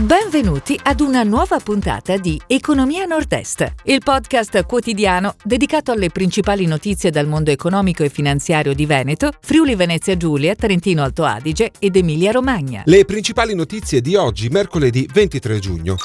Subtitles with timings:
[0.00, 7.10] Benvenuti ad una nuova puntata di Economia Nord-Est, il podcast quotidiano dedicato alle principali notizie
[7.10, 12.30] dal mondo economico e finanziario di Veneto, Friuli Venezia Giulia, Trentino Alto Adige ed Emilia
[12.30, 12.80] Romagna.
[12.86, 15.96] Le principali notizie di oggi, mercoledì 23 giugno.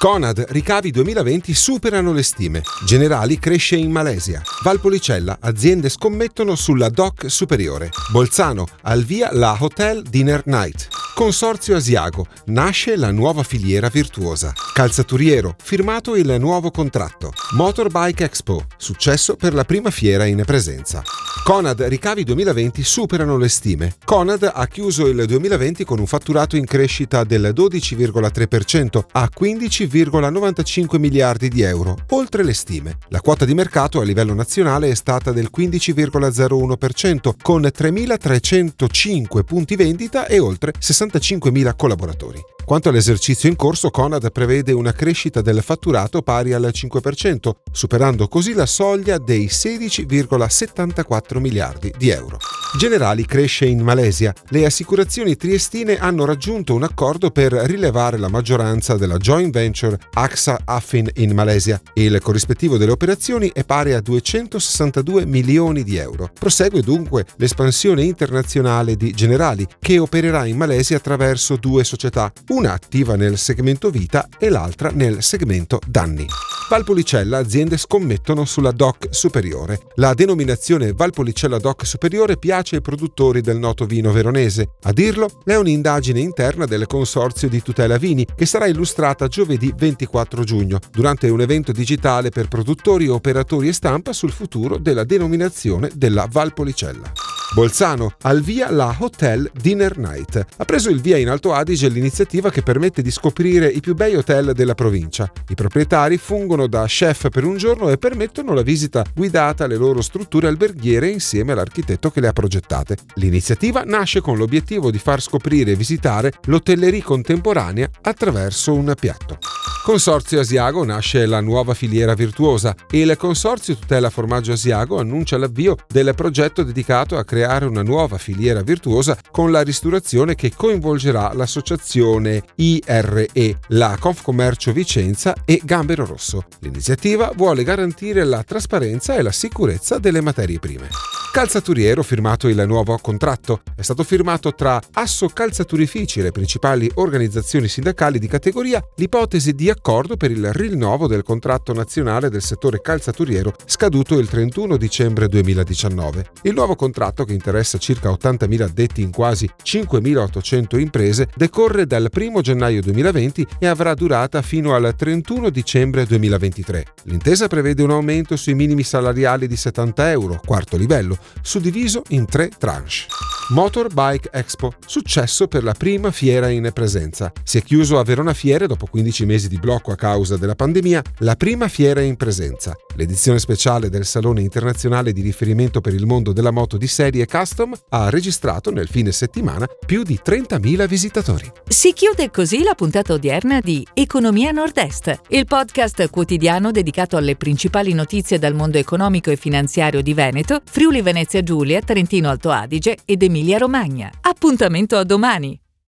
[0.00, 2.60] Conad, ricavi 2020 superano le stime.
[2.84, 4.42] Generali cresce in Malesia.
[4.64, 7.90] Valpolicella, aziende scommettono sulla DOC superiore.
[8.10, 10.93] Bolzano, al via la Hotel Dinner Night.
[11.14, 14.52] Consorzio Asiago, nasce la nuova filiera virtuosa.
[14.74, 17.32] Calzaturiero, firmato il nuovo contratto.
[17.52, 21.00] Motorbike Expo, successo per la prima fiera in presenza.
[21.44, 23.94] Conad ricavi 2020 superano le stime.
[24.04, 31.48] Conad ha chiuso il 2020 con un fatturato in crescita del 12,3% a 15,95 miliardi
[31.48, 32.98] di euro, oltre le stime.
[33.10, 40.26] La quota di mercato a livello nazionale è stata del 15,01% con 3.305 punti vendita
[40.26, 42.53] e oltre 65.000 collaboratori.
[42.64, 48.54] Quanto all'esercizio in corso, Conad prevede una crescita del fatturato pari al 5%, superando così
[48.54, 52.38] la soglia dei 16,74 miliardi di euro.
[52.76, 54.34] Generali cresce in Malesia.
[54.48, 60.62] Le assicurazioni triestine hanno raggiunto un accordo per rilevare la maggioranza della joint venture AXA
[60.64, 61.80] Affin in Malesia.
[61.92, 66.30] Il corrispettivo delle operazioni è pari a 262 milioni di euro.
[66.36, 73.16] Prosegue dunque l'espansione internazionale di Generali, che opererà in Malesia attraverso due società, una attiva
[73.16, 76.24] nel segmento vita e l'altra nel segmento danni.
[76.68, 79.80] Valpolicella aziende scommettono sulla DOC superiore.
[79.96, 84.70] La denominazione Valpolicella DOC superiore piace ai produttori del noto vino veronese.
[84.82, 90.44] A dirlo è un'indagine interna del Consorzio di Tutela Vini che sarà illustrata giovedì 24
[90.44, 96.28] giugno durante un evento digitale per produttori, operatori e stampa sul futuro della denominazione della
[96.30, 97.23] Valpolicella.
[97.54, 100.44] Bolzano, al via la Hotel Dinner Night.
[100.56, 104.16] Ha preso il via in Alto Adige l'iniziativa che permette di scoprire i più bei
[104.16, 105.30] hotel della provincia.
[105.48, 110.02] I proprietari fungono da chef per un giorno e permettono la visita guidata alle loro
[110.02, 112.96] strutture alberghiere insieme all'architetto che le ha progettate.
[113.14, 119.38] L'iniziativa nasce con l'obiettivo di far scoprire e visitare l'hotellerie contemporanea attraverso un piatto.
[119.84, 125.76] Consorzio Asiago nasce la nuova filiera virtuosa e il Consorzio Tutela Formaggio Asiago annuncia l'avvio
[125.86, 132.44] del progetto dedicato a creare una nuova filiera virtuosa con la ristorazione che coinvolgerà l'associazione
[132.54, 136.46] IRE, la Confcommercio Vicenza e Gambero Rosso.
[136.60, 140.88] L'iniziativa vuole garantire la trasparenza e la sicurezza delle materie prime.
[141.34, 143.62] Calzaturiero firmato il nuovo contratto.
[143.74, 149.68] È stato firmato tra Asso Calzaturifici e le principali organizzazioni sindacali di categoria l'ipotesi di
[149.74, 156.30] accordo per il rinnovo del contratto nazionale del settore calzaturiero scaduto il 31 dicembre 2019.
[156.42, 162.40] Il nuovo contratto, che interessa circa 80.000 addetti in quasi 5.800 imprese, decorre dal 1
[162.40, 166.86] gennaio 2020 e avrà durata fino al 31 dicembre 2023.
[167.04, 172.50] L'intesa prevede un aumento sui minimi salariali di 70 euro, quarto livello, suddiviso in tre
[172.56, 173.33] tranche.
[173.50, 177.30] Motorbike Expo, successo per la prima fiera in presenza.
[177.42, 181.02] Si è chiuso a Verona Fiere dopo 15 mesi di blocco a causa della pandemia,
[181.18, 182.74] la prima fiera in presenza.
[182.94, 187.74] L'edizione speciale del Salone internazionale di riferimento per il mondo della moto di serie custom
[187.90, 191.52] ha registrato nel fine settimana più di 30.000 visitatori.
[191.68, 197.92] Si chiude così la puntata odierna di Economia Nord-Est, il podcast quotidiano dedicato alle principali
[197.92, 203.22] notizie dal mondo economico e finanziario di Veneto, Friuli Venezia Giulia, Trentino Alto Adige ed
[203.34, 204.12] Emilia Romagna.
[204.20, 205.63] Appuntamento a domani!